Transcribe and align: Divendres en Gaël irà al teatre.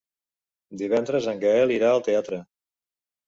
Divendres 0.81 1.27
en 1.33 1.43
Gaël 1.45 1.73
irà 1.75 1.91
al 1.97 2.03
teatre. 2.09 2.39